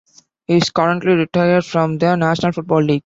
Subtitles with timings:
[0.47, 2.99] He is currently retired from the National Football League.